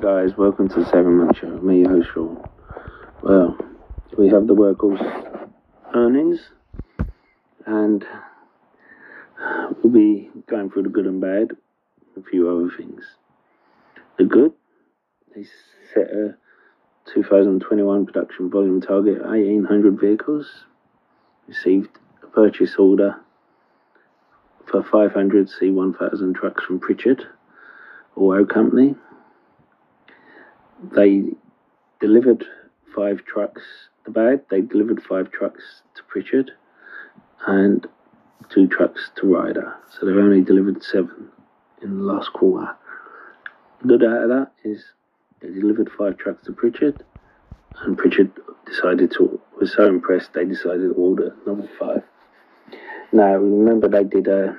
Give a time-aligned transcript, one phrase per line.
[0.00, 1.58] guys, welcome to the Savvy Money Show.
[1.58, 2.40] Me, your host Sean.
[3.20, 3.58] Well,
[4.16, 5.50] we have the Workhorse
[5.92, 6.38] earnings,
[7.66, 8.04] and
[9.82, 11.56] we'll be going through the good and bad,
[12.16, 13.02] a few other things.
[14.18, 14.52] The good,
[15.34, 15.44] they
[15.92, 16.36] set a
[17.12, 20.64] 2021 production volume target 1,800 vehicles,
[21.48, 23.16] received a purchase order
[24.64, 27.24] for 500 C1000 trucks from Pritchard
[28.14, 28.94] Auto Company.
[30.82, 31.24] They
[32.00, 32.44] delivered
[32.94, 33.62] five trucks.
[34.04, 36.52] The bad, they delivered five trucks to Pritchard
[37.46, 37.86] and
[38.48, 39.74] two trucks to Ryder.
[39.90, 41.28] So they've only delivered seven
[41.82, 42.76] in the last quarter.
[43.86, 44.84] Good out of that is
[45.40, 47.04] they delivered five trucks to Pritchard,
[47.82, 48.30] and Pritchard
[48.66, 52.02] decided to was so impressed they decided to order number five.
[53.12, 54.56] Now remember they did a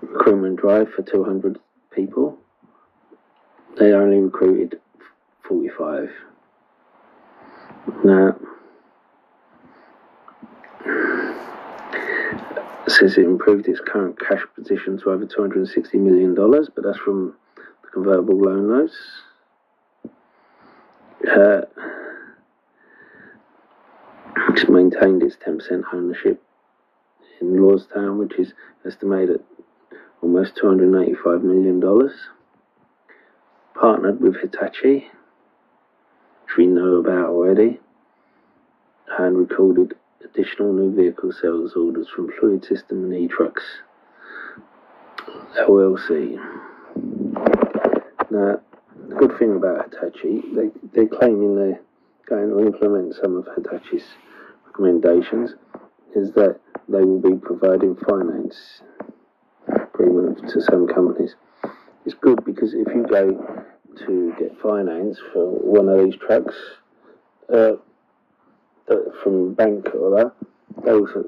[0.00, 1.58] recruitment drive for 200
[1.90, 2.38] people.
[3.78, 4.80] They only recruited
[5.48, 6.10] 45.
[8.04, 8.36] Now,
[12.86, 17.34] it says it improved its current cash position to over $260 million, but that's from
[17.56, 18.96] the convertible loan notes.
[21.28, 21.62] Uh,
[24.50, 26.42] it's maintained its 10% ownership
[27.40, 28.52] in Lordstown, which is
[28.86, 31.80] estimated at almost $285 million.
[33.74, 35.10] Partnered with Hitachi,
[36.44, 37.80] which we know about already,
[39.18, 39.94] and recorded
[40.24, 43.62] additional new vehicle sales orders from Fluid System and E-Trucks
[45.58, 46.36] LLC.
[48.30, 48.60] Now,
[49.08, 51.80] the good thing about Hitachi, they, they're claiming they're
[52.28, 54.04] going to implement some of Hitachi's
[54.66, 55.54] recommendations,
[56.14, 58.82] is that they will be providing finance
[59.68, 61.34] agreement to some companies.
[62.06, 63.64] It's good because if you go
[64.06, 66.54] to get finance for one of these trucks,
[67.52, 67.72] uh,
[69.22, 70.32] from bank or that,
[70.84, 71.20] they say,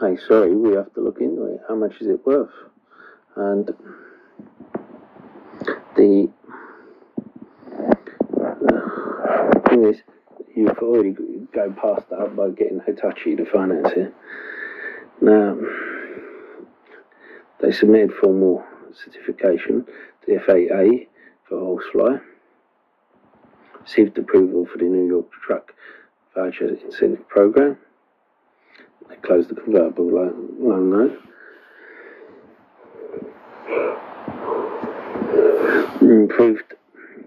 [0.00, 1.60] hey, sorry, we have to look into it.
[1.68, 2.50] How much is it worth?
[3.36, 3.70] And
[5.96, 6.30] the
[8.70, 10.02] uh, thing is,
[10.54, 11.14] you've already
[11.52, 14.14] go past that by getting Hitachi to finance it.
[15.20, 15.56] Now,
[17.60, 21.06] they submitted formal certification to the FAA
[21.48, 22.20] for Horsefly,
[23.82, 25.74] received approval for the New York Truck
[26.34, 27.78] Voucher Incentive Program.
[29.08, 31.22] They closed the convertible loan, loan note.
[36.00, 36.74] Improved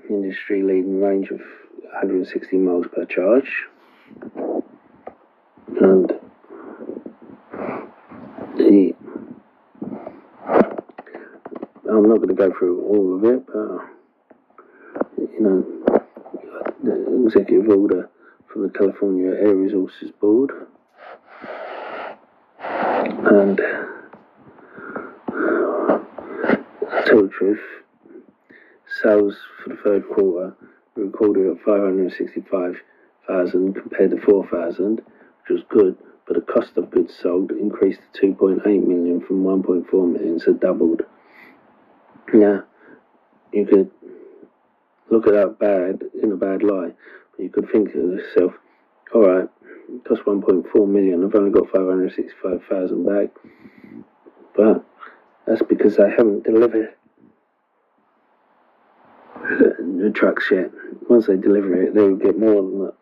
[0.09, 1.39] industry leading range of
[1.83, 3.65] 160 miles per charge.
[5.79, 6.13] And
[8.57, 8.93] the
[11.89, 13.98] I'm not going to go through all of it, but
[15.39, 15.65] you know,
[16.83, 18.07] the executive order uh,
[18.51, 20.51] from the California Air Resources Board,
[22.61, 23.61] and
[27.05, 27.61] tell the truth,
[29.01, 30.53] sales for the third quarter
[30.95, 35.05] were recorded at 565,000 compared to 4,000, which
[35.49, 40.37] was good, but the cost of goods sold increased to 2.8 million from 1.4 million,
[40.39, 41.03] so doubled.
[42.33, 42.63] Now,
[43.53, 43.89] you could
[45.11, 46.95] look at that bad in a bad light,
[47.37, 48.53] you could think to yourself,
[49.13, 49.49] all right,
[49.89, 51.23] it cost 1.4 million.
[51.23, 53.29] I've only got 565,000 back,
[54.55, 54.85] but
[55.47, 56.93] that's because I haven't delivered
[59.41, 60.69] the trucks yet.
[61.09, 62.93] Once they deliver it, they will get more than that.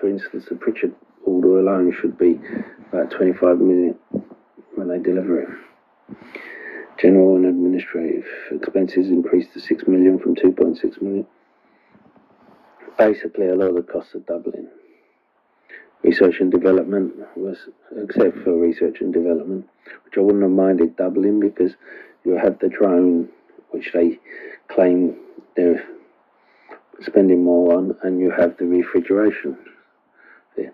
[0.00, 0.94] For instance, the Pritchard
[1.24, 2.38] order alone should be
[2.92, 3.98] about 25 million
[4.74, 5.48] when they deliver it.
[6.98, 11.26] General and administrative expenses increased to 6 million from 2.6 million.
[12.98, 14.68] Basically, a lot of the costs are doubling.
[16.02, 17.58] Research and development was,
[17.96, 19.68] except for research and development,
[20.04, 21.72] which I wouldn't have minded doubling because
[22.24, 23.28] you have the drone,
[23.70, 24.18] which they
[24.68, 25.16] claim
[25.56, 25.84] they're
[27.00, 29.58] spending more on, and you have the refrigeration.
[30.56, 30.72] There.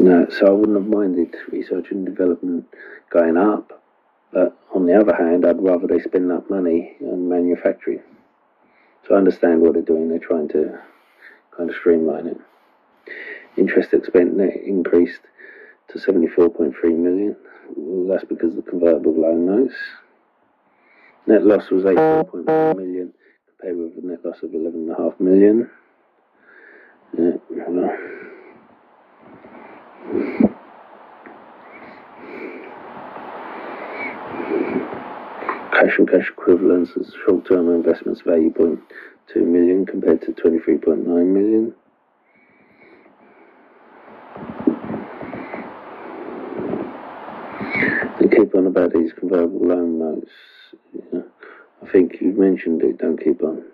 [0.00, 2.66] No, so I wouldn't have minded research and development
[3.10, 3.76] going up
[4.36, 8.02] but on the other hand, I'd rather they spend that money on manufacturing.
[9.06, 10.08] So I understand what they're doing.
[10.08, 10.78] They're trying to
[11.56, 12.38] kind of streamline it.
[13.56, 15.20] Interest expense net increased
[15.88, 17.36] to 74.3 million.
[18.08, 19.74] That's because of the convertible loan notes.
[21.26, 23.12] Net loss was 18.1 million
[23.48, 25.70] compared with a net loss of 11.5 million.
[27.18, 27.98] Yeah, well.
[35.86, 38.50] cash and cash equivalents as short-term investments value
[39.34, 41.74] 0.2 million compared to 23.9 million.
[48.20, 50.30] They keep on about these convertible loan notes.
[51.82, 53.64] I think you mentioned it, don't keep on.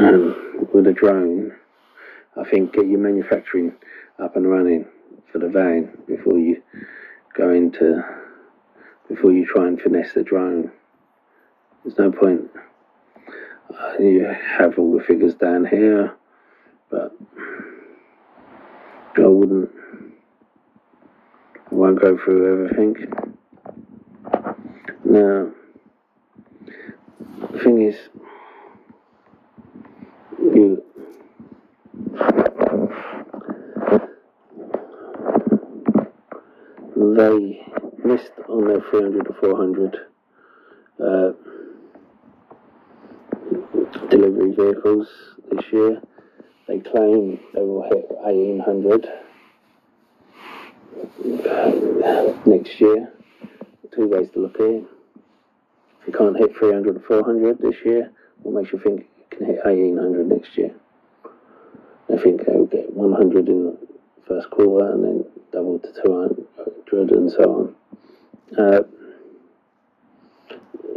[0.00, 1.52] Um, with a drone,
[2.36, 3.74] I think get your manufacturing
[4.18, 4.86] up and running
[5.32, 6.62] for the van before you
[7.36, 8.02] go into
[9.08, 10.70] before you try and finesse the drone.
[11.84, 12.50] There's no point.
[13.70, 16.14] Uh, you have all the figures down here,
[16.90, 17.16] but
[19.16, 19.70] I wouldn't.
[21.70, 22.96] I won't go through everything.
[25.04, 25.50] Now,
[27.52, 27.96] the thing is,
[30.38, 30.82] you
[36.98, 37.62] they
[38.04, 39.96] missed on their 300 to 400
[41.00, 41.30] uh,
[44.10, 45.06] delivery vehicles
[45.50, 46.02] this year.
[46.66, 49.06] They claim they will hit 1800
[52.46, 53.12] next year.
[53.94, 54.84] Two ways to look at it.
[56.00, 58.10] If you can't hit 300 or 400 this year,
[58.42, 60.74] what makes you think you can hit 1800 next year?
[62.12, 63.78] I think they will get 100 in the
[64.26, 66.47] first quarter and then double to 200
[66.98, 67.74] and so
[68.56, 68.58] on.
[68.58, 68.82] Uh,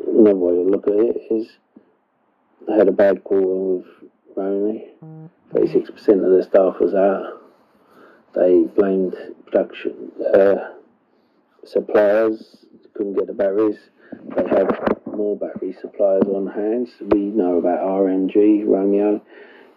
[0.08, 1.48] another way to look at it is
[2.70, 3.86] I had a bad quarter with
[4.38, 4.90] Roni.
[5.54, 7.42] 36% of the staff was out.
[8.34, 9.16] They blamed
[9.46, 10.74] production uh,
[11.66, 13.78] suppliers, couldn't get the batteries.
[14.36, 14.70] They had
[15.06, 16.90] more battery suppliers on hand.
[17.12, 19.22] We know about RMG, Romeo,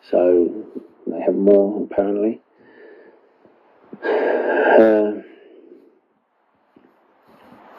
[0.08, 0.64] so
[1.06, 2.40] they have more apparently.
[4.74, 5.13] Uh,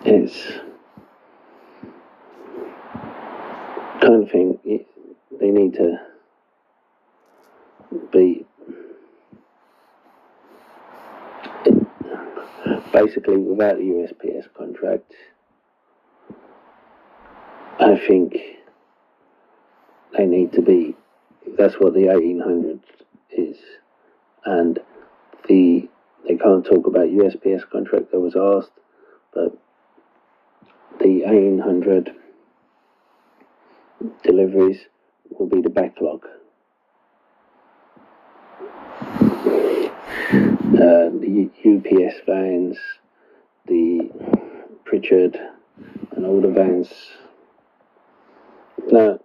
[0.06, 0.52] it's
[4.02, 4.60] kind of thing.
[5.40, 5.98] They need to
[8.12, 8.46] be
[12.94, 15.12] basically without the USPS contract.
[17.80, 18.38] I think
[20.18, 20.96] they need to be.
[21.58, 22.80] That's what the 1800
[23.32, 23.58] is,
[24.46, 24.80] and
[25.48, 25.90] the
[26.28, 28.08] they can't talk about USPS contract.
[28.14, 28.72] I was asked,
[29.34, 29.56] but
[31.00, 32.12] the 1800
[34.24, 34.80] deliveries
[35.30, 36.26] will be the backlog.
[40.76, 42.78] Uh, the UPS vans,
[43.68, 44.10] the
[44.84, 45.40] Pritchard,
[46.12, 46.90] and the vans.
[48.92, 49.20] Now,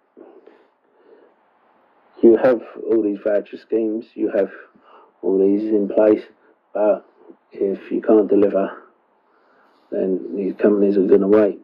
[2.22, 4.50] you have all these voucher schemes, you have
[5.22, 6.22] all these in place,
[6.72, 7.04] but
[7.52, 8.79] if you can't deliver,
[9.90, 11.58] then these companies are going to wait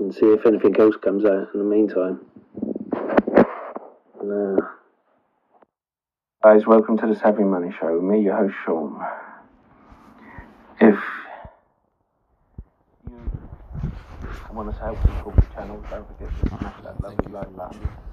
[0.00, 2.20] and see if anything else comes out in the meantime.
[4.22, 4.56] Now,
[6.42, 7.94] guys, welcome to the Savvy Money Show.
[7.94, 9.00] with Me, your host, Sean.
[10.80, 10.98] If
[13.04, 17.54] you want us to help support the channel, don't forget to smash that lovely like
[17.56, 18.07] button.